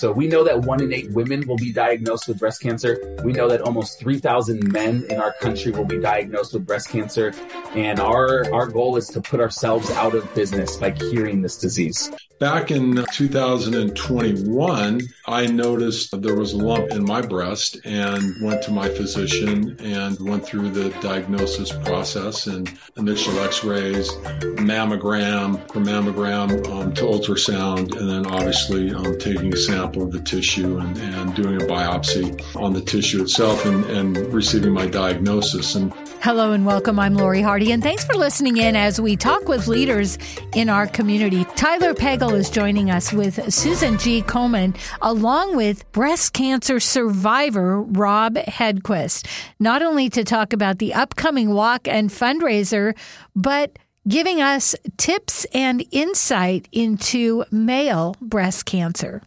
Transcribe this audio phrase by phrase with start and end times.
[0.00, 3.18] So we know that one in eight women will be diagnosed with breast cancer.
[3.22, 7.34] We know that almost 3,000 men in our country will be diagnosed with breast cancer.
[7.74, 12.10] And our, our goal is to put ourselves out of business by curing this disease.
[12.40, 18.70] Back in 2021, I noticed there was a lump in my breast and went to
[18.70, 24.10] my physician and went through the diagnosis process and initial x-rays,
[24.56, 29.58] mammogram, from mammogram um, to ultrasound, and then obviously um, taking a
[29.90, 34.16] sample of the tissue and, and doing a biopsy on the tissue itself and, and
[34.32, 35.74] receiving my diagnosis.
[35.74, 37.00] And Hello and welcome.
[37.00, 40.16] I'm Lori Hardy, and thanks for listening in as we talk with leaders
[40.54, 41.44] in our community.
[41.56, 44.22] Tyler Pagel is joining us with Susan G.
[44.22, 49.26] Komen, along with breast cancer survivor Rob Hedquist,
[49.58, 52.96] not only to talk about the upcoming walk and fundraiser,
[53.34, 53.76] but
[54.06, 59.22] giving us tips and insight into male breast cancer.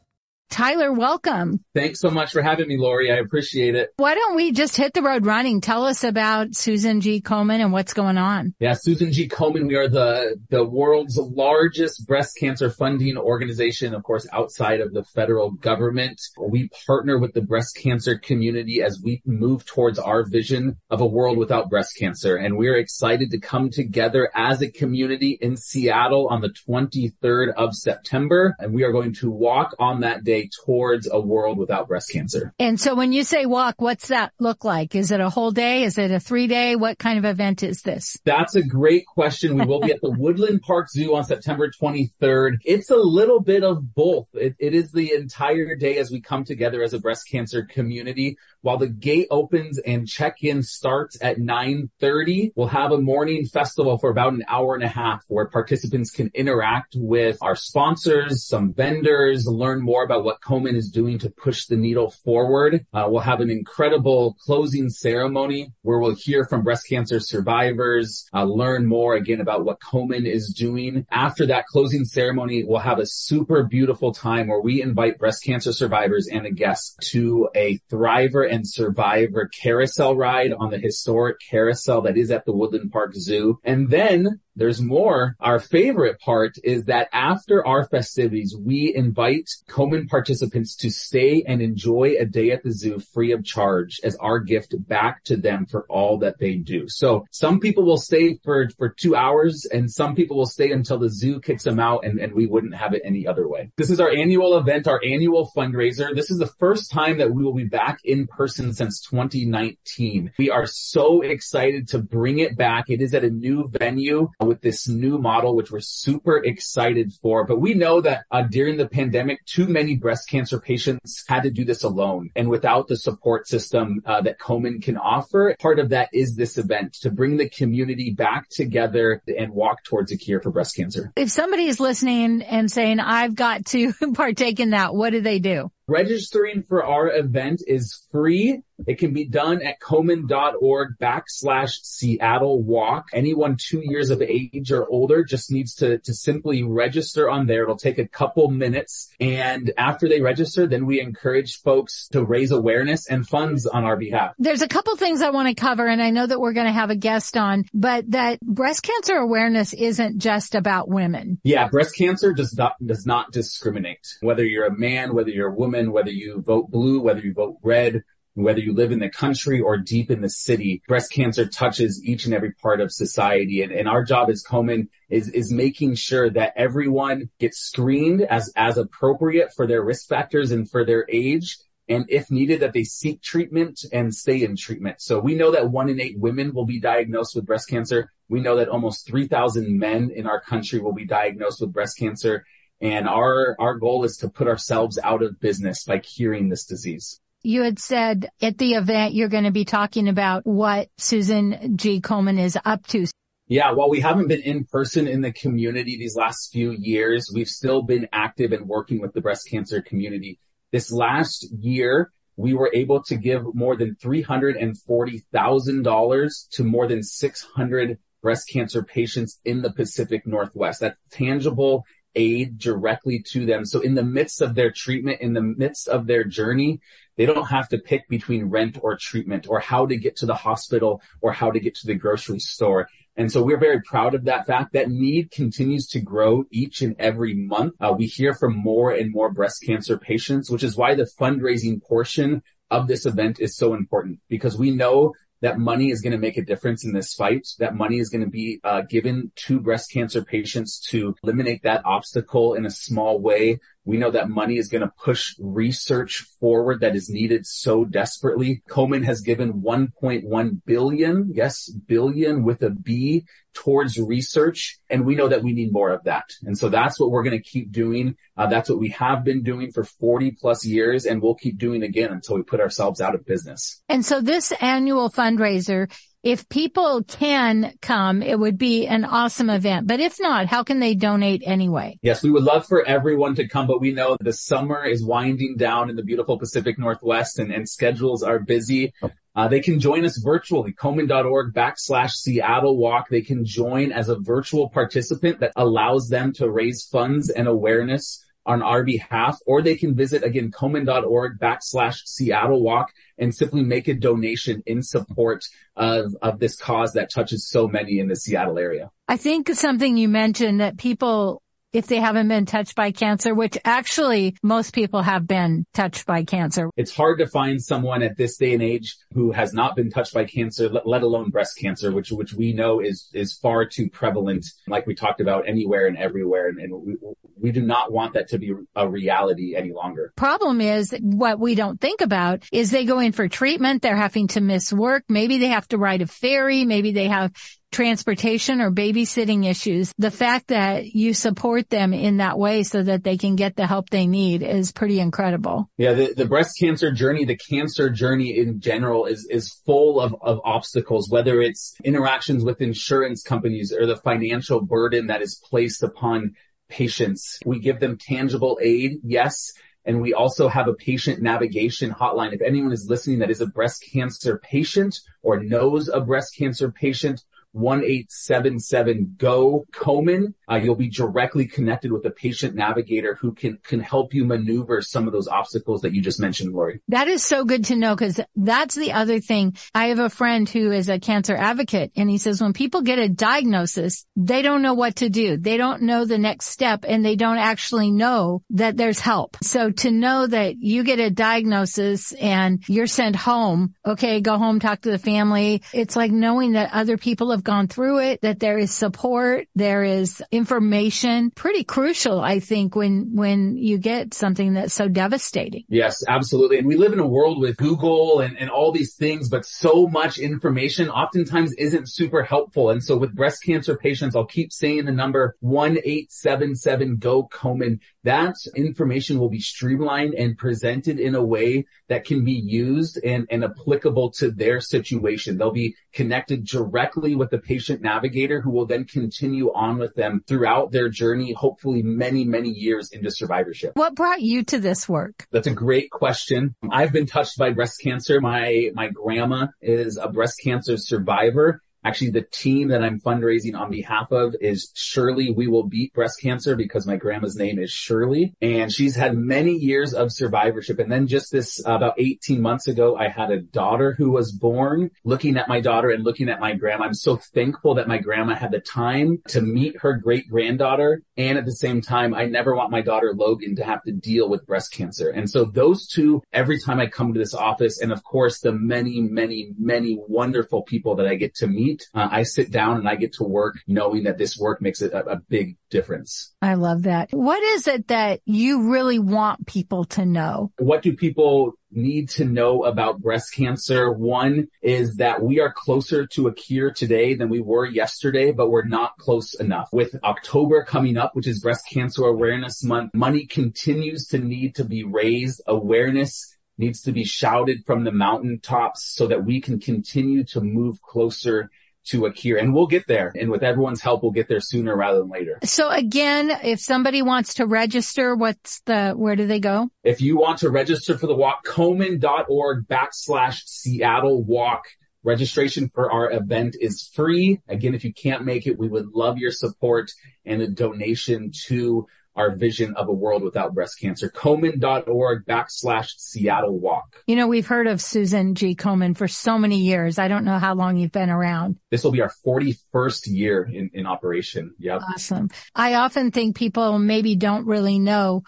[0.54, 1.66] Tyler, welcome.
[1.74, 3.12] Thanks so much for having me, Lori.
[3.12, 3.90] I appreciate it.
[3.98, 5.62] Why don't we just hit the road running?
[5.62, 7.22] Tell us about Susan G.
[7.22, 8.54] Komen and what's going on.
[8.60, 9.28] Yeah, Susan G.
[9.28, 9.68] Komen.
[9.68, 15.04] We are the, the world's largest breast cancer funding organization, of course, outside of the
[15.04, 16.22] federal government.
[16.38, 21.08] We partner with the breast cancer community as we move towards our vision of a
[21.08, 22.36] world without breast cancer.
[22.36, 27.74] And we're excited to come together as a community in Seattle on the 23rd of
[27.74, 28.56] September.
[28.60, 32.54] And we are going to walk on that day towards a world without breast cancer.
[32.60, 34.96] And so when you say walk, what's that look like?
[34.96, 35.84] Is it a whole day?
[35.84, 36.76] Is it a three day?
[36.76, 38.18] What kind of event is this?
[38.26, 39.58] That's a great question.
[39.58, 42.58] We will be at the Woodland Park Zoo on September 23rd.
[42.64, 44.28] It's a little bit of both.
[44.34, 48.38] It, it is the entire day as we come together as a breast cancer community.
[48.64, 54.10] While the gate opens and check-in starts at 9.30, we'll have a morning festival for
[54.10, 59.46] about an hour and a half where participants can interact with our sponsors, some vendors,
[59.46, 62.86] learn more about what Komen is doing to push the needle forward.
[62.94, 68.46] Uh, we'll have an incredible closing ceremony where we'll hear from breast cancer survivors, uh,
[68.46, 71.06] learn more again about what Komen is doing.
[71.12, 75.74] After that closing ceremony, we'll have a super beautiful time where we invite breast cancer
[75.74, 82.02] survivors and the guests to a Thriver and Survivor carousel ride on the historic carousel
[82.02, 83.60] that is at the Woodland Park Zoo.
[83.64, 85.36] And then there's more.
[85.40, 91.62] Our favorite part is that after our festivities, we invite Komen participants to stay and
[91.62, 95.66] enjoy a day at the zoo free of charge as our gift back to them
[95.66, 96.88] for all that they do.
[96.88, 100.98] So some people will stay for, for two hours and some people will stay until
[100.98, 103.72] the zoo kicks them out and, and we wouldn't have it any other way.
[103.78, 106.16] This is our annual event, our annual fundraiser.
[106.16, 110.32] This is the first time that we will be back in person since 2019.
[110.38, 112.86] We are so excited to bring it back.
[112.90, 117.46] It is at a new venue with this new model, which we're super excited for.
[117.46, 121.52] But we know that uh, during the pandemic, too many breast cancer patients had to
[121.52, 125.56] do this alone and without the support system uh, that Komen can offer.
[125.60, 130.12] Part of that is this event to bring the community back together and walk towards
[130.12, 131.12] a cure for breast cancer.
[131.16, 135.40] If somebody is listening and saying, I've got to partake in that, what do they
[135.40, 135.72] do?
[135.88, 138.62] Registering for our event is free.
[138.88, 143.10] It can be done at komen.org backslash Seattle walk.
[143.14, 147.64] Anyone two years of age or older just needs to, to simply register on there.
[147.64, 149.10] It'll take a couple minutes.
[149.20, 153.98] And after they register, then we encourage folks to raise awareness and funds on our
[153.98, 154.34] behalf.
[154.40, 156.74] There's a couple things I want to cover, and I know that we're going to
[156.74, 161.40] have a guest on, but that breast cancer awareness isn't just about women.
[161.44, 164.18] Yeah, breast cancer does not, does not discriminate.
[164.22, 167.58] Whether you're a man, whether you're a woman, whether you vote blue, whether you vote
[167.64, 168.04] red,
[168.36, 172.26] whether you live in the country or deep in the city, breast cancer touches each
[172.26, 173.62] and every part of society.
[173.62, 178.52] And, and our job as Komen is, is making sure that everyone gets screened as,
[178.56, 181.58] as appropriate for their risk factors and for their age.
[181.90, 185.02] And if needed, that they seek treatment and stay in treatment.
[185.02, 188.12] So we know that one in eight women will be diagnosed with breast cancer.
[188.30, 192.46] We know that almost 3,000 men in our country will be diagnosed with breast cancer.
[192.82, 197.22] And our, our goal is to put ourselves out of business by curing this disease.
[197.44, 202.00] You had said at the event you're going to be talking about what Susan G.
[202.00, 203.06] Komen is up to.
[203.48, 207.50] Yeah, while we haven't been in person in the community these last few years, we've
[207.50, 210.40] still been active and working with the breast cancer community.
[210.72, 218.00] This last year, we were able to give more than $340,000 to more than 600
[218.22, 220.80] breast cancer patients in the Pacific Northwest.
[220.80, 221.84] That's tangible
[222.16, 223.66] aid directly to them.
[223.66, 226.80] So in the midst of their treatment, in the midst of their journey,
[227.18, 230.36] they don't have to pick between rent or treatment or how to get to the
[230.36, 232.88] hospital or how to get to the grocery store.
[233.16, 234.74] And so we're very proud of that fact.
[234.74, 237.76] That need continues to grow each and every month.
[237.80, 241.84] Uh, we hear from more and more breast cancer patients, which is why the fundraising
[241.84, 246.18] portion of this event is so important because we know that money is going to
[246.18, 247.46] make a difference in this fight.
[247.60, 251.86] That money is going to be uh, given to breast cancer patients to eliminate that
[251.86, 253.60] obstacle in a small way.
[253.86, 258.64] We know that money is going to push research forward that is needed so desperately.
[258.70, 264.80] Komen has given 1.1 billion, yes, billion with a B towards research.
[264.90, 266.24] And we know that we need more of that.
[266.44, 268.16] And so that's what we're going to keep doing.
[268.38, 271.84] Uh, that's what we have been doing for 40 plus years and we'll keep doing
[271.84, 273.82] again until we put ourselves out of business.
[273.90, 275.92] And so this annual fundraiser
[276.24, 279.88] if people can come, it would be an awesome event.
[279.88, 282.00] But if not, how can they donate anyway?
[282.02, 285.58] Yes, we would love for everyone to come, but we know the summer is winding
[285.58, 288.94] down in the beautiful Pacific Northwest and, and schedules are busy.
[289.36, 293.10] Uh, they can join us virtually, komen.org backslash Seattle Walk.
[293.10, 298.24] They can join as a virtual participant that allows them to raise funds and awareness
[298.46, 303.88] on our behalf, or they can visit again, komen.org backslash Seattle Walk and simply make
[303.88, 305.46] a donation in support
[305.76, 308.90] of, of this cause that touches so many in the Seattle area.
[309.08, 311.43] I think something you mentioned that people
[311.74, 316.24] if they haven't been touched by cancer, which actually most people have been touched by
[316.24, 316.70] cancer.
[316.78, 320.14] It's hard to find someone at this day and age who has not been touched
[320.14, 324.46] by cancer, let, alone breast cancer, which, which we know is, is far too prevalent,
[324.68, 326.48] like we talked about anywhere and everywhere.
[326.48, 326.96] And, and we,
[327.40, 330.14] we do not want that to be a reality any longer.
[330.16, 333.82] Problem is what we don't think about is they go in for treatment.
[333.82, 335.04] They're having to miss work.
[335.10, 336.64] Maybe they have to ride a ferry.
[336.64, 337.34] Maybe they have
[337.74, 343.04] transportation or babysitting issues, the fact that you support them in that way so that
[343.04, 345.70] they can get the help they need is pretty incredible.
[345.78, 350.16] Yeah, the, the breast cancer journey, the cancer journey in general is, is full of,
[350.22, 355.84] of obstacles, whether it's interactions with insurance companies or the financial burden that is placed
[355.84, 356.36] upon
[356.70, 357.40] patients.
[357.46, 359.52] We give them tangible aid, yes.
[359.86, 362.34] And we also have a patient navigation hotline.
[362.34, 366.72] If anyone is listening that is a breast cancer patient or knows a breast cancer
[366.72, 367.22] patient,
[367.54, 370.34] 1877 go Komen.
[370.50, 374.82] Uh, you'll be directly connected with a patient navigator who can, can help you maneuver
[374.82, 376.82] some of those obstacles that you just mentioned, Lori.
[376.88, 379.56] That is so good to know because that's the other thing.
[379.74, 383.00] I have a friend who is a cancer advocate and he says when people get
[383.00, 385.38] a diagnosis, they don't know what to do.
[385.38, 389.38] They don't know the next step and they don't actually know that there's help.
[389.42, 394.60] So to know that you get a diagnosis and you're sent home, okay, go home,
[394.60, 395.64] talk to the family.
[395.74, 399.84] It's like knowing that other people have gone through it, that there is support, there
[399.84, 401.30] is information.
[401.30, 405.64] Pretty crucial, I think, when, when you get something that's so devastating.
[405.70, 406.58] Yes, absolutely.
[406.58, 409.86] And we live in a world with Google and, and all these things, but so
[409.86, 412.72] much information oftentimes isn't super helpful.
[412.72, 417.80] And so with breast cancer patients, I'll keep saying the number 1877 go Komen.
[418.04, 423.28] That information will be streamlined and presented in a way that can be used and,
[423.30, 425.38] and applicable to their situation.
[425.38, 430.23] They'll be connected directly with the patient navigator who will then continue on with them
[430.28, 433.72] throughout their journey, hopefully many, many years into survivorship.
[433.76, 435.28] What brought you to this work?
[435.32, 436.56] That's a great question.
[436.72, 438.22] I've been touched by breast cancer.
[438.22, 443.70] My, my grandma is a breast cancer survivor Actually, the team that I'm fundraising on
[443.70, 448.34] behalf of is Shirley We Will Beat Breast Cancer because my grandma's name is Shirley
[448.42, 450.80] and she's had many years of survivorship.
[450.80, 454.92] And then just this about 18 months ago, I had a daughter who was born
[455.04, 456.86] looking at my daughter and looking at my grandma.
[456.86, 461.02] I'm so thankful that my grandma had the time to meet her great granddaughter.
[461.18, 464.30] And at the same time, I never want my daughter Logan to have to deal
[464.30, 465.10] with breast cancer.
[465.10, 468.54] And so those two, every time I come to this office and of course the
[468.54, 472.88] many, many, many wonderful people that I get to meet uh, I sit down and
[472.88, 476.34] I get to work knowing that this work makes a, a big difference.
[476.42, 477.10] I love that.
[477.12, 480.52] What is it that you really want people to know?
[480.58, 483.92] What do people need to know about breast cancer.
[483.92, 488.50] One is that we are closer to a cure today than we were yesterday, but
[488.50, 489.70] we're not close enough.
[489.72, 494.64] With October coming up, which is Breast Cancer Awareness Month, money continues to need to
[494.64, 495.42] be raised.
[495.48, 500.82] Awareness needs to be shouted from the mountaintops so that we can continue to move
[500.82, 501.50] closer
[501.86, 503.12] to a cure and we'll get there.
[503.20, 505.40] And with everyone's help, we'll get there sooner rather than later.
[505.44, 509.70] So again, if somebody wants to register, what's the, where do they go?
[509.84, 514.64] If you want to register for the walk, komen.org backslash Seattle walk.
[515.06, 517.42] Registration for our event is free.
[517.50, 519.92] Again, if you can't make it, we would love your support
[520.26, 521.86] and a donation to
[522.16, 524.10] our vision of a world without breast cancer.
[524.10, 527.02] Komen.org backslash Seattle Walk.
[527.08, 528.56] You know, we've heard of Susan G.
[528.56, 529.98] Komen for so many years.
[529.98, 531.58] I don't know how long you've been around.
[531.72, 534.54] This will be our 41st year in, in operation.
[534.60, 534.82] Yep.
[534.94, 535.30] Awesome.
[535.56, 538.24] I often think people maybe don't really know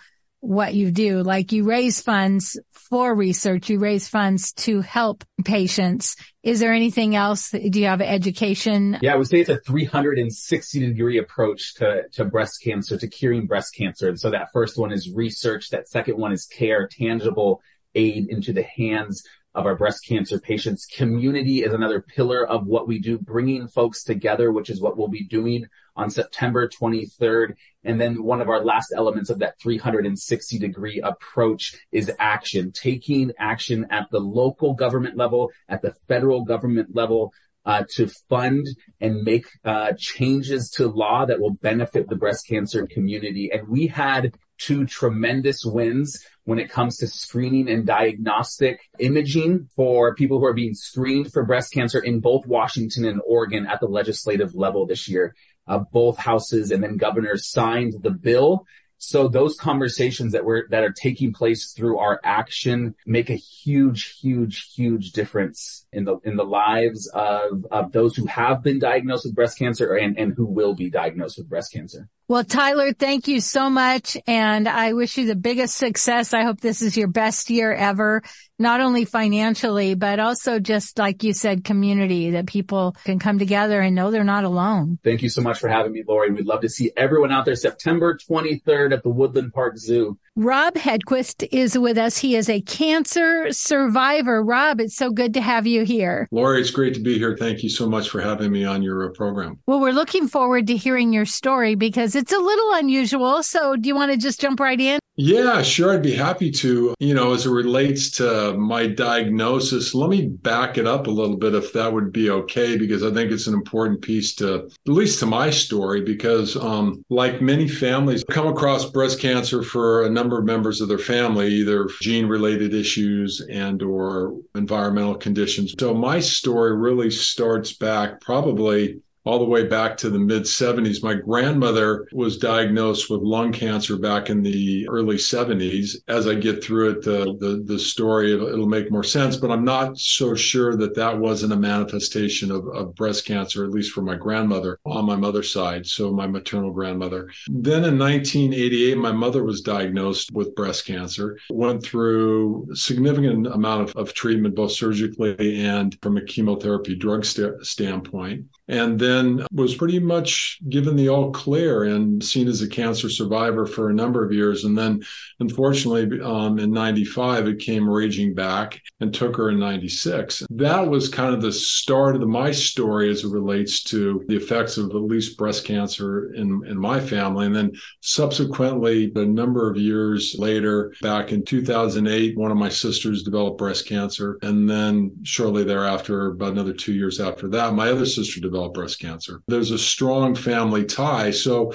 [0.46, 1.24] what you do.
[1.24, 6.16] Like you raise funds for research, you raise funds to help patients.
[6.44, 7.50] Is there anything else?
[7.50, 9.00] Do you have education?
[9.02, 13.48] Yeah, I would say it's a 360 degree approach to, to breast cancer, to curing
[13.48, 14.08] breast cancer.
[14.08, 15.70] And so that first one is research.
[15.70, 17.62] That second one is care, tangible
[17.96, 19.24] aid into the hands
[19.56, 20.86] of our breast cancer patients.
[20.86, 25.08] Community is another pillar of what we do, bringing folks together, which is what we'll
[25.08, 27.56] be doing on September 23rd.
[27.84, 33.32] And then one of our last elements of that 360 degree approach is action, taking
[33.38, 37.32] action at the local government level, at the federal government level,
[37.66, 38.68] uh, to fund
[39.02, 43.50] and make uh, changes to law that will benefit the breast cancer community.
[43.52, 50.16] And we had two tremendous wins when it comes to screening and diagnostic imaging for
[50.16, 53.88] people who are being screened for breast cancer in both Washington and Oregon at the
[53.88, 55.36] legislative level this year.
[55.68, 58.66] Uh, both houses and then governors signed the bill
[58.98, 64.18] so those conversations that were that are taking place through our action make a huge,
[64.20, 69.26] huge, huge difference in the in the lives of of those who have been diagnosed
[69.26, 72.10] with breast cancer and, and who will be diagnosed with breast cancer.
[72.28, 74.18] Well, Tyler, thank you so much.
[74.26, 76.34] And I wish you the biggest success.
[76.34, 78.24] I hope this is your best year ever,
[78.58, 83.82] not only financially, but also just like you said, community that people can come together
[83.82, 85.00] and know they're not alone.
[85.04, 86.32] Thank you so much for having me, Lori.
[86.32, 90.18] We'd love to see everyone out there September 23rd at the Woodland Park Zoo.
[90.38, 92.18] Rob Hedquist is with us.
[92.18, 94.44] He is a cancer survivor.
[94.44, 96.28] Rob, it's so good to have you here.
[96.30, 97.38] Lori, it's great to be here.
[97.38, 99.60] Thank you so much for having me on your uh, program.
[99.66, 103.44] Well, we're looking forward to hearing your story because it's a little unusual.
[103.44, 105.00] So, do you want to just jump right in?
[105.18, 105.94] Yeah, sure.
[105.94, 106.94] I'd be happy to.
[107.00, 111.38] You know, as it relates to my diagnosis, let me back it up a little
[111.38, 114.94] bit if that would be okay, because I think it's an important piece to, at
[114.94, 120.10] least to my story, because um, like many families, come across breast cancer for a
[120.10, 125.74] number of members of their family, either gene related issues and or environmental conditions.
[125.80, 131.04] So my story really starts back probably all the way back to the mid 70s.
[131.04, 135.98] My grandmother was diagnosed with lung cancer back in the early 70s.
[136.08, 139.52] As I get through it, the, the, the story, it'll, it'll, make more sense, but
[139.52, 143.92] I'm not so sure that that wasn't a manifestation of, of breast cancer, at least
[143.92, 145.86] for my grandmother on my mother's side.
[145.86, 147.32] So my maternal grandmother.
[147.48, 153.96] Then in 1988, my mother was diagnosed with breast cancer, went through significant amount of,
[153.96, 159.15] of treatment, both surgically and from a chemotherapy drug st- standpoint and then
[159.52, 163.94] was pretty much given the all clear and seen as a cancer survivor for a
[163.94, 164.64] number of years.
[164.64, 165.04] And then,
[165.40, 170.44] unfortunately, um, in 95, it came raging back and took her in 96.
[170.50, 174.36] That was kind of the start of the, my story as it relates to the
[174.36, 177.46] effects of at least breast cancer in, in my family.
[177.46, 183.24] And then subsequently, a number of years later, back in 2008, one of my sisters
[183.24, 184.38] developed breast cancer.
[184.42, 189.00] And then shortly thereafter, about another two years after that, my other sister developed breast
[189.00, 189.05] cancer.
[189.48, 191.32] There's a strong family tie.
[191.32, 191.74] So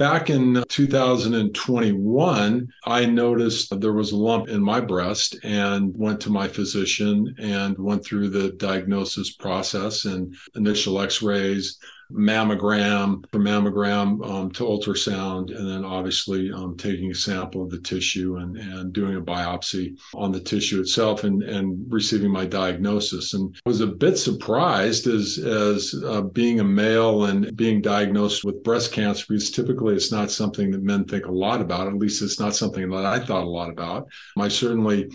[0.00, 6.30] Back in 2021, I noticed there was a lump in my breast and went to
[6.30, 11.76] my physician and went through the diagnosis process and initial x rays,
[12.12, 17.80] mammogram, from mammogram um, to ultrasound, and then obviously um, taking a sample of the
[17.80, 23.34] tissue and, and doing a biopsy on the tissue itself and, and receiving my diagnosis.
[23.34, 28.64] And was a bit surprised as, as uh, being a male and being diagnosed with
[28.64, 31.86] breast cancer, because typically it's not something that men think a lot about.
[31.86, 34.08] At least it's not something that I thought a lot about.
[34.38, 35.08] I certainly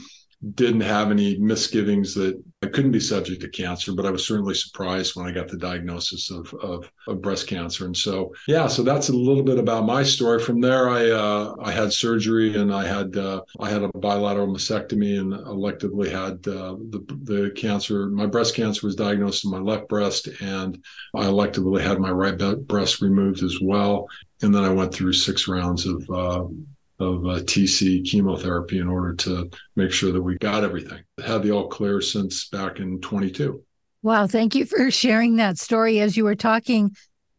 [0.53, 4.55] didn't have any misgivings that I couldn't be subject to cancer, but I was certainly
[4.55, 7.85] surprised when I got the diagnosis of, of, of breast cancer.
[7.85, 10.39] And so, yeah, so that's a little bit about my story.
[10.39, 14.47] From there, I uh, I had surgery and I had uh, I had a bilateral
[14.47, 18.07] mastectomy and electively had uh, the the cancer.
[18.07, 22.35] My breast cancer was diagnosed in my left breast, and I electively had my right
[22.67, 24.07] breast removed as well.
[24.41, 26.45] And then I went through six rounds of uh,
[26.99, 31.03] of uh, TC chemotherapy in order to make sure that we got everything.
[31.23, 33.61] Had the all clear since back in 22.
[34.01, 34.27] Wow.
[34.27, 35.99] Thank you for sharing that story.
[35.99, 36.95] As you were talking,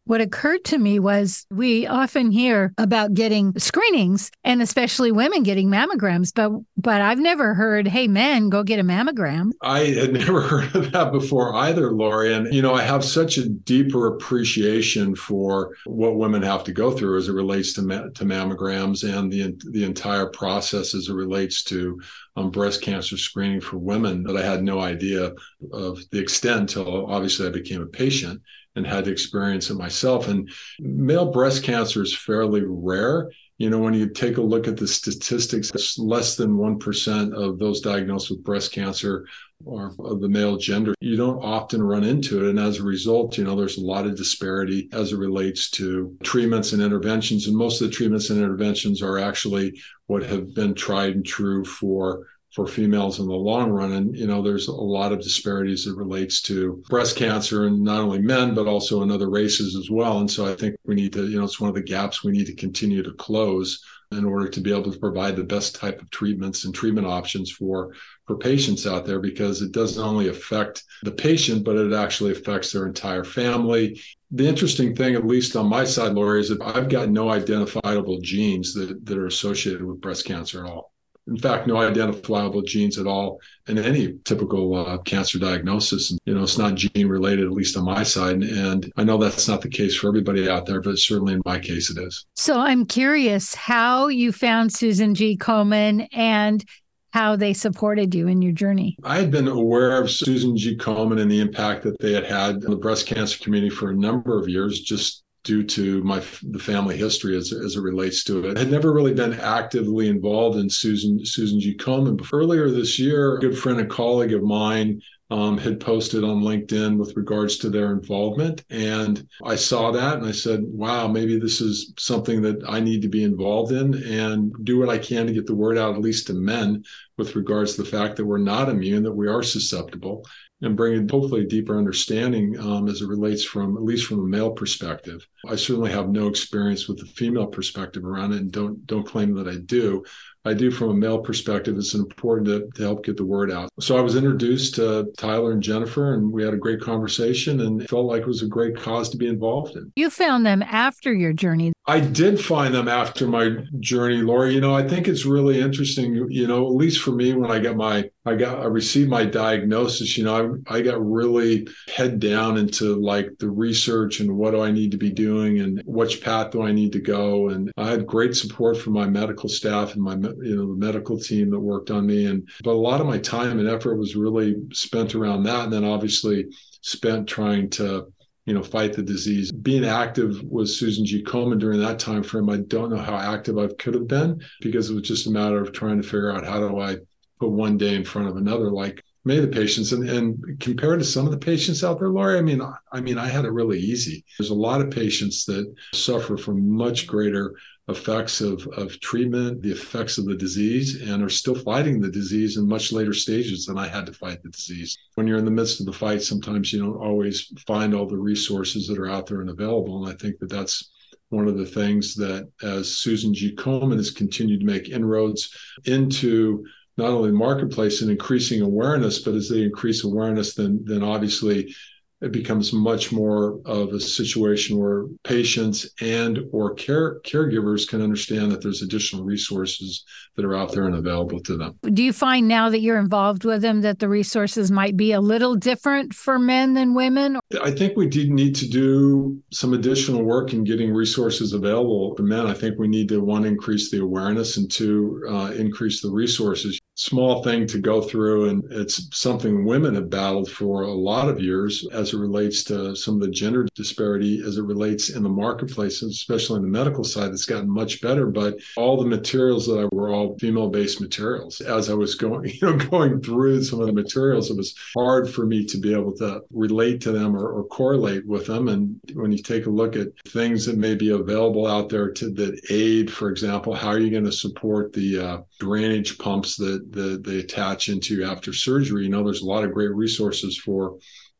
[0.07, 5.67] What occurred to me was we often hear about getting screenings and especially women getting
[5.67, 9.51] mammograms, but but I've never heard, hey men, go get a mammogram.
[9.61, 12.33] I had never heard of that before either, Lori.
[12.33, 16.91] And you know, I have such a deeper appreciation for what women have to go
[16.91, 21.13] through as it relates to ma- to mammograms and the the entire process as it
[21.13, 21.99] relates to
[22.37, 25.33] um, breast cancer screening for women that I had no idea
[25.73, 28.41] of the extent until obviously I became a patient
[28.77, 30.27] and had to experience it myself.
[30.27, 33.31] And male breast cancer is fairly rare.
[33.57, 37.57] You know, when you take a look at the statistics, it's less than 1% of
[37.57, 39.25] those diagnosed with breast cancer
[39.67, 40.93] are of the male gender.
[40.99, 42.49] You don't often run into it.
[42.51, 46.15] And as a result, you know, there's a lot of disparity as it relates to
[46.21, 47.47] treatments and interventions.
[47.47, 51.65] And most of the treatments and interventions are actually what have been tried and true
[51.65, 53.93] for for females in the long run.
[53.93, 58.01] And, you know, there's a lot of disparities that relates to breast cancer and not
[58.01, 60.19] only men, but also in other races as well.
[60.19, 62.31] And so I think we need to, you know, it's one of the gaps we
[62.31, 66.01] need to continue to close in order to be able to provide the best type
[66.01, 67.93] of treatments and treatment options for
[68.25, 72.71] for patients out there because it doesn't only affect the patient but it actually affects
[72.71, 73.99] their entire family
[74.31, 78.19] the interesting thing at least on my side lori is that i've got no identifiable
[78.21, 80.93] genes that, that are associated with breast cancer at all
[81.27, 86.11] in fact, no identifiable genes at all in any typical uh, cancer diagnosis.
[86.11, 88.41] And, you know, it's not gene related, at least on my side.
[88.43, 91.59] And I know that's not the case for everybody out there, but certainly in my
[91.59, 92.25] case, it is.
[92.35, 95.37] So I'm curious how you found Susan G.
[95.37, 96.63] Komen and
[97.11, 98.95] how they supported you in your journey.
[99.03, 100.77] I had been aware of Susan G.
[100.77, 103.95] Komen and the impact that they had had in the breast cancer community for a
[103.95, 108.45] number of years, just due to my the family history as, as it relates to
[108.45, 108.57] it.
[108.57, 111.75] I had never really been actively involved in Susan Susan G.
[111.75, 112.21] Komen.
[112.31, 116.97] Earlier this year, a good friend and colleague of mine um, had posted on LinkedIn
[116.97, 118.63] with regards to their involvement.
[118.69, 123.01] And I saw that and I said, wow, maybe this is something that I need
[123.01, 126.01] to be involved in and do what I can to get the word out, at
[126.01, 126.83] least to men,
[127.17, 130.23] with regards to the fact that we're not immune, that we are susceptible
[130.61, 134.27] and bringing hopefully a deeper understanding um, as it relates from at least from a
[134.27, 135.25] male perspective.
[135.47, 139.35] I certainly have no experience with the female perspective around it, and don't don't claim
[139.35, 140.03] that I do.
[140.47, 141.77] I do from a male perspective.
[141.77, 143.69] It's important to, to help get the word out.
[143.79, 147.87] So I was introduced to Tyler and Jennifer, and we had a great conversation, and
[147.89, 149.91] felt like it was a great cause to be involved in.
[149.95, 151.73] You found them after your journey.
[151.89, 154.53] I did find them after my journey, Lori.
[154.53, 156.27] You know, I think it's really interesting.
[156.29, 159.23] You know, at least for me, when I got my, I got, I received my
[159.23, 160.17] diagnosis.
[160.17, 164.61] You know, I, I got really head down into like the research and what do
[164.61, 167.47] I need to be doing and which path do I need to go.
[167.47, 171.17] And I had great support from my medical staff and my, you know, the medical
[171.17, 172.25] team that worked on me.
[172.25, 175.63] And but a lot of my time and effort was really spent around that.
[175.63, 176.47] And then obviously
[176.81, 178.11] spent trying to
[178.47, 179.51] you know, fight the disease.
[179.51, 181.21] Being active with Susan G.
[181.21, 184.89] Komen during that time frame, I don't know how active I could have been because
[184.89, 186.95] it was just a matter of trying to figure out how do I
[187.41, 189.91] put one day in front of another, like many of the patients.
[189.91, 192.61] And, and compared to some of the patients out there, Lori, I mean,
[192.93, 194.23] I mean, I had it really easy.
[194.39, 197.53] There's a lot of patients that suffer from much greater
[197.89, 202.57] effects of, of treatment, the effects of the disease, and are still fighting the disease
[202.57, 204.97] in much later stages than I had to fight the disease.
[205.15, 208.17] When you're in the midst of the fight, sometimes you don't always find all the
[208.17, 210.03] resources that are out there and available.
[210.03, 210.91] And I think that that's
[211.29, 213.55] one of the things that as Susan G.
[213.55, 216.65] Komen has continued to make inroads into
[216.97, 221.73] not only the marketplace and increasing awareness, but as they increase awareness, then then obviously
[222.21, 228.51] it becomes much more of a situation where patients and or care caregivers can understand
[228.51, 230.03] that there's additional resources
[230.35, 231.77] that are out there and available to them.
[231.83, 235.21] Do you find now that you're involved with them that the resources might be a
[235.21, 237.39] little different for men than women?
[237.61, 242.23] I think we did need to do some additional work in getting resources available for
[242.23, 242.47] men.
[242.47, 246.79] I think we need to one increase the awareness and two uh, increase the resources
[246.97, 251.39] small thing to go through and it's something women have battled for a lot of
[251.39, 255.29] years as it relates to some of the gender disparity as it relates in the
[255.29, 258.25] marketplace especially in the medical side it's gotten much better.
[258.25, 261.61] But all the materials that I were all female based materials.
[261.61, 265.29] As I was going you know going through some of the materials it was hard
[265.29, 268.69] for me to be able to relate to them or, or correlate with them.
[268.69, 272.31] And when you take a look at things that may be available out there to
[272.31, 276.86] that aid for example how are you going to support the uh, drainage pumps that
[276.91, 279.03] that they attach into after surgery.
[279.03, 280.97] You know, there's a lot of great resources for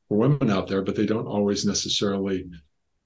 [0.08, 2.46] for women out there, but they don't always necessarily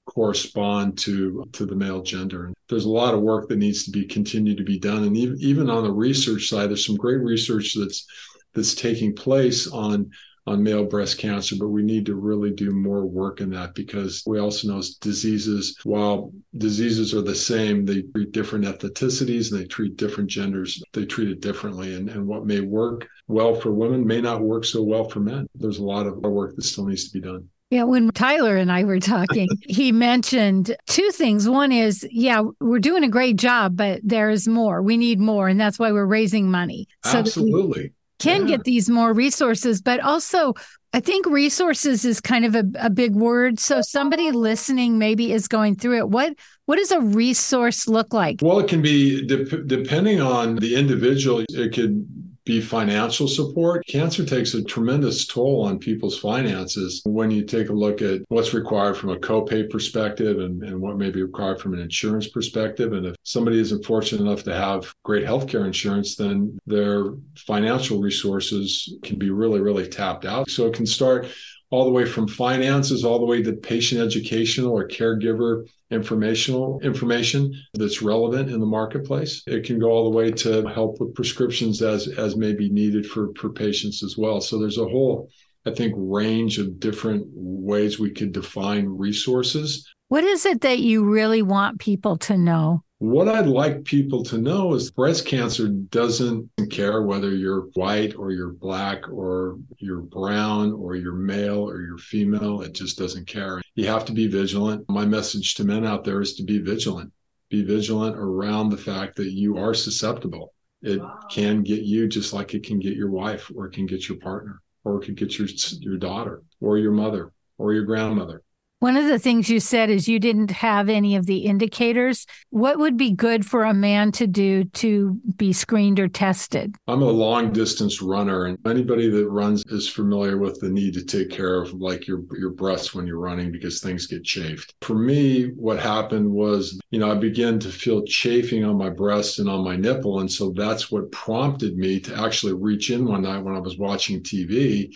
[0.06, 2.46] correspond to to the male gender.
[2.46, 5.04] And there's a lot of work that needs to be continued to be done.
[5.04, 8.06] And even even on the research side, there's some great research that's
[8.54, 10.10] that's taking place on
[10.46, 14.22] on male breast cancer, but we need to really do more work in that because
[14.26, 19.66] we also know diseases, while diseases are the same, they treat different ethnicities and they
[19.66, 20.82] treat different genders.
[20.92, 21.94] They treat it differently.
[21.94, 25.46] And, and what may work well for women may not work so well for men.
[25.54, 27.48] There's a lot of work that still needs to be done.
[27.70, 31.48] Yeah, when Tyler and I were talking, he mentioned two things.
[31.48, 34.82] One is, yeah, we're doing a great job, but there's more.
[34.82, 35.48] We need more.
[35.48, 36.86] And that's why we're raising money.
[37.04, 37.92] So Absolutely.
[38.22, 38.56] Can yeah.
[38.56, 40.54] get these more resources, but also
[40.94, 43.58] I think resources is kind of a, a big word.
[43.58, 46.08] So somebody listening maybe is going through it.
[46.10, 46.34] What
[46.66, 48.40] what does a resource look like?
[48.42, 51.44] Well, it can be de- depending on the individual.
[51.48, 52.06] It could
[52.44, 53.86] be financial support.
[53.86, 58.54] Cancer takes a tremendous toll on people's finances when you take a look at what's
[58.54, 62.92] required from a copay perspective and, and what may be required from an insurance perspective.
[62.92, 68.96] And if somebody isn't fortunate enough to have great healthcare insurance, then their financial resources
[69.02, 70.50] can be really, really tapped out.
[70.50, 71.28] So it can start
[71.72, 77.52] all the way from finances all the way to patient educational or caregiver informational information
[77.74, 79.42] that's relevant in the marketplace.
[79.46, 83.06] It can go all the way to help with prescriptions as as may be needed
[83.06, 84.40] for for patients as well.
[84.40, 85.30] So there's a whole
[85.64, 89.88] I think range of different ways we could define resources.
[90.08, 92.84] What is it that you really want people to know?
[93.02, 98.30] What I'd like people to know is breast cancer doesn't care whether you're white or
[98.30, 102.62] you're black or you're brown or you're male or you're female.
[102.62, 103.60] It just doesn't care.
[103.74, 104.88] You have to be vigilant.
[104.88, 107.12] My message to men out there is to be vigilant.
[107.50, 110.54] Be vigilant around the fact that you are susceptible.
[110.82, 114.08] It can get you just like it can get your wife or it can get
[114.08, 115.48] your partner or it can get your,
[115.80, 118.44] your daughter or your mother or your grandmother.
[118.82, 122.26] One of the things you said is you didn't have any of the indicators.
[122.50, 126.74] What would be good for a man to do to be screened or tested?
[126.88, 131.04] I'm a long distance runner, and anybody that runs is familiar with the need to
[131.04, 134.74] take care of like your your breasts when you're running because things get chafed.
[134.82, 139.38] For me, what happened was, you know, I began to feel chafing on my breast
[139.38, 143.22] and on my nipple, and so that's what prompted me to actually reach in one
[143.22, 144.92] night when I was watching TV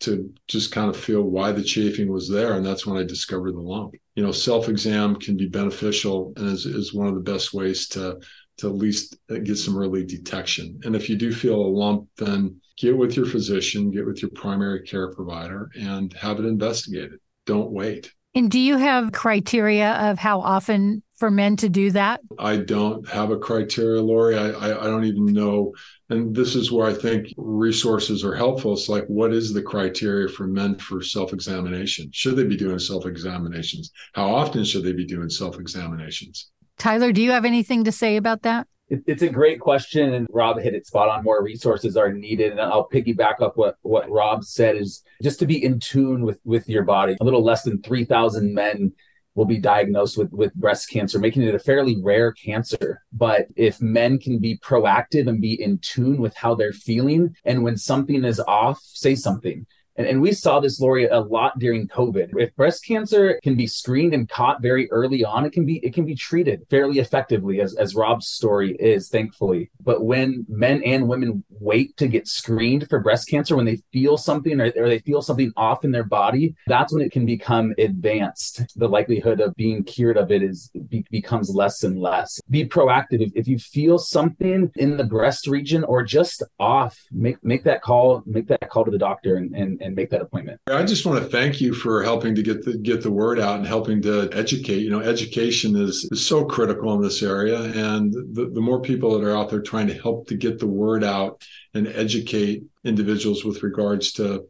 [0.00, 2.54] to just kind of feel why the chafing was there.
[2.54, 3.94] And that's when I discovered the lump.
[4.14, 7.88] You know, self exam can be beneficial and is, is one of the best ways
[7.88, 8.20] to,
[8.58, 10.80] to at least get some early detection.
[10.84, 14.30] And if you do feel a lump, then get with your physician, get with your
[14.32, 17.18] primary care provider, and have it investigated.
[17.46, 18.12] Don't wait.
[18.34, 22.20] And do you have criteria of how often for men to do that?
[22.38, 24.36] I don't have a criteria, Lori.
[24.36, 25.72] I, I, I, don't even know.
[26.10, 28.72] And this is where I think resources are helpful.
[28.72, 32.10] It's like, what is the criteria for men for self examination?
[32.12, 33.92] Should they be doing self examinations?
[34.14, 36.50] How often should they be doing self examinations?
[36.76, 38.66] Tyler, do you have anything to say about that?
[39.06, 41.24] It's a great question, and Rob hit it spot on.
[41.24, 45.46] More resources are needed, and I'll piggyback up what what Rob said is just to
[45.46, 47.16] be in tune with with your body.
[47.20, 48.92] A little less than three thousand men
[49.34, 53.02] will be diagnosed with with breast cancer, making it a fairly rare cancer.
[53.12, 57.62] But if men can be proactive and be in tune with how they're feeling, and
[57.62, 59.66] when something is off, say something.
[59.96, 62.30] And, and we saw this, Lori, a lot during COVID.
[62.36, 65.94] If breast cancer can be screened and caught very early on, it can be it
[65.94, 69.70] can be treated fairly effectively, as, as Rob's story is, thankfully.
[69.80, 74.16] But when men and women wait to get screened for breast cancer, when they feel
[74.16, 77.72] something or, or they feel something off in their body, that's when it can become
[77.78, 78.62] advanced.
[78.76, 82.40] The likelihood of being cured of it is be, becomes less and less.
[82.50, 83.20] Be proactive.
[83.20, 87.82] If, if you feel something in the breast region or just off, make make that
[87.82, 90.60] call, make that call to the doctor and, and and make that appointment.
[90.66, 93.58] I just want to thank you for helping to get the get the word out
[93.58, 94.78] and helping to educate.
[94.78, 99.18] You know, education is, is so critical in this area, and the, the more people
[99.18, 101.44] that are out there trying to help to get the word out
[101.74, 104.48] and educate individuals with regards to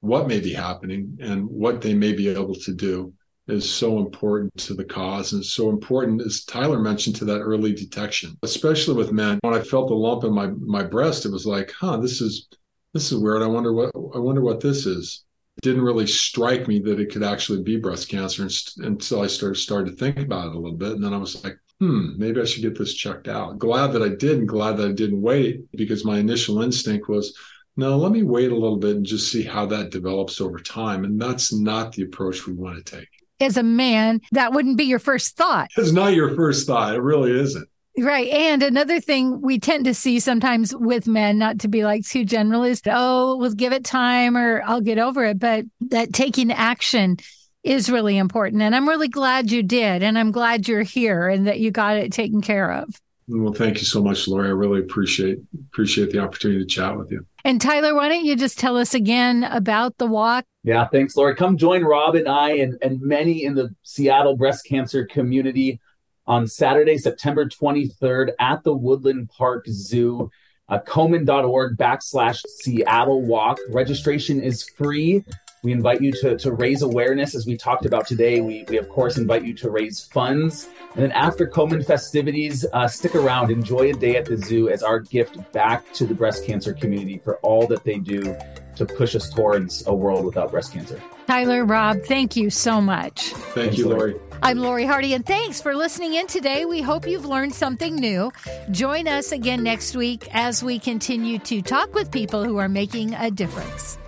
[0.00, 3.12] what may be happening and what they may be able to do
[3.46, 7.74] is so important to the cause and so important as Tyler mentioned to that early
[7.74, 9.38] detection, especially with men.
[9.42, 12.48] When I felt the lump in my my breast, it was like, huh, this is
[12.94, 13.42] this is weird.
[13.42, 15.24] I wonder what I wonder what this is.
[15.58, 19.56] It didn't really strike me that it could actually be breast cancer until I started
[19.56, 22.40] started to think about it a little bit, and then I was like, hmm, maybe
[22.40, 23.58] I should get this checked out.
[23.58, 27.36] Glad that I did, and glad that I didn't wait because my initial instinct was,
[27.76, 31.04] no, let me wait a little bit and just see how that develops over time.
[31.04, 33.08] And that's not the approach we want to take.
[33.40, 35.68] As a man, that wouldn't be your first thought.
[35.76, 36.94] It's not your first thought.
[36.94, 37.68] It really isn't.
[37.96, 38.28] Right.
[38.28, 42.24] And another thing we tend to see sometimes with men, not to be like too
[42.24, 45.38] general, is, oh, we'll give it time or I'll get over it.
[45.38, 47.18] But that taking action
[47.62, 48.62] is really important.
[48.62, 50.02] And I'm really glad you did.
[50.02, 53.00] And I'm glad you're here and that you got it taken care of.
[53.26, 54.48] Well, thank you so much, Lori.
[54.48, 57.24] I really appreciate appreciate the opportunity to chat with you.
[57.44, 60.44] And Tyler, why don't you just tell us again about the walk?
[60.62, 61.34] Yeah, thanks, Lori.
[61.34, 65.80] Come join Rob and I and, and many in the Seattle breast cancer community
[66.26, 70.30] on Saturday, September 23rd at the Woodland Park Zoo.
[70.68, 73.58] Uh, Komen.org backslash Seattle Walk.
[73.70, 75.22] Registration is free.
[75.62, 78.40] We invite you to, to raise awareness as we talked about today.
[78.40, 80.68] We, we, of course, invite you to raise funds.
[80.94, 84.82] And then after Komen festivities, uh, stick around, enjoy a day at the zoo as
[84.82, 88.36] our gift back to the breast cancer community for all that they do
[88.76, 91.00] to push us towards a world without breast cancer.
[91.26, 93.30] Tyler, Rob, thank you so much.
[93.30, 94.16] Thank thanks, you, Lori.
[94.42, 96.66] I'm Lori Hardy, and thanks for listening in today.
[96.66, 98.30] We hope you've learned something new.
[98.70, 103.14] Join us again next week as we continue to talk with people who are making
[103.14, 103.98] a difference.